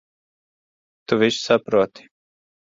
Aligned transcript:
Tu 1.07 1.21
visu 1.25 1.45
saproti. 1.45 2.11